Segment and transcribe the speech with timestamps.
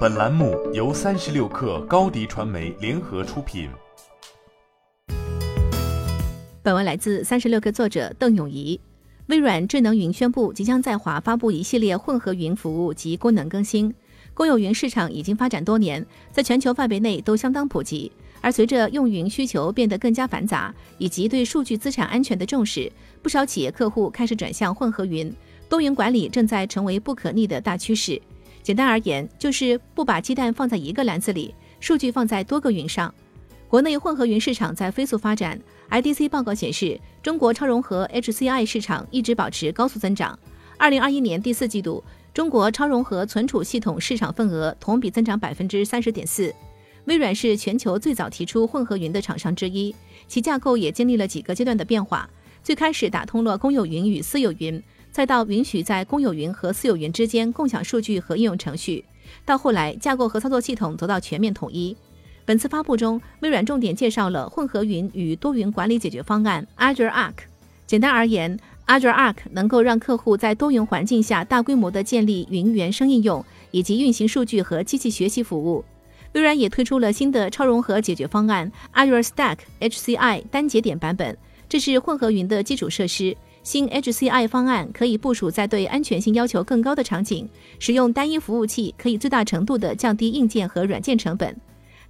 [0.00, 3.70] 本栏目由三十六氪高低传媒联合出品。
[6.62, 8.78] 本文来自三十六氪作者邓永怡。
[9.28, 13.94] 微软智能云宣布，即将在华发布一系列混合云服务及功能更新。
[14.34, 18.12] 公有云市场已经发展多年，在全球范围内都相当普及。
[18.42, 22.90] 而随着用云需求变得更加繁杂，以及对数据资产安全的重视，
[23.22, 25.32] 不少企业客户开始转向混合云。
[25.68, 28.20] 多云管理正在成为不可逆的大趋势。
[28.62, 33.12] 简单而言，就是不把鸡蛋放在一个篮子里，数据放在多个云上。
[33.68, 35.60] 国内混合云市场在飞速发展。
[35.90, 40.38] IDC 报告显示，中国超融合 HCI 市场一直保持高速增长。
[40.76, 42.02] 二零二一年第四季度，
[42.34, 46.54] 中国超融合存储系统市场份额同比增长百分之三十点四。
[47.06, 49.94] 微软是全球最早提出混合云的厂商之一，
[50.28, 52.28] 其架构也经历了几个阶段的变化。
[52.62, 54.82] 最开始打通了公有云与私有云。
[55.10, 59.04] 再到允许在公有云和私有云之间共享数据和应用程序，
[59.44, 61.96] 到后来架构和操作系统得到全面统一。
[62.44, 67.34] 本次发布中，微软重点介绍了混合云与多云管理解决方案 Azure Arc。
[67.86, 75.84] 简单而言，Azure Arc 能够让客户在多云环境下大规模的建立云原生应用，以及运行数据和机器学习服务。
[76.32, 81.36] 微软也推出了新的超融合解决方案 Azure Stack HCI 单节点版本，
[81.68, 83.36] 这是混合云的基础设施。
[83.62, 87.46] 新 HCI 方案可以部署在对安全性要求更高的场景，
[87.78, 91.54] 使用单一服务器可以最大程度地降低硬件和软件成本。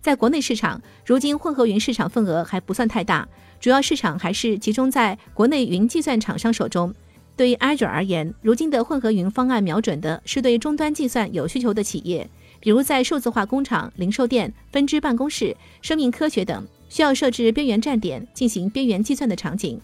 [0.00, 3.28] 在国内市场，如今混合云市场份额还不算太大，
[3.60, 6.94] 主要市场还是集中在国内云计算厂商手中。
[7.36, 12.28] 对于 Azure 而言，如今的混合云方案瞄准的是对终端计算有需求的企业，
[12.60, 19.80] 比如在数字化工厂、零售店、分支办公室、生命科学等，需要设置边缘站点进行边缘计算的场景。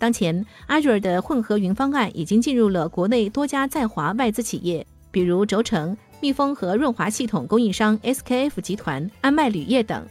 [0.00, 10.02] 当前，Azure 的混合云方案已经进入了国内多家在华外资企业，比如轴承、密封和润滑系统供应商 SKF 集团、安迈铝业等。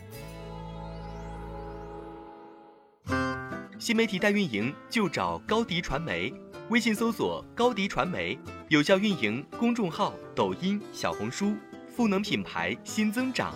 [3.80, 6.32] 新媒体代运营就找高迪传媒，
[6.70, 8.38] 微信搜索高迪传媒，
[8.68, 11.56] 有效运营公众号、抖音、小红书，
[11.88, 13.56] 赋能品牌新增长。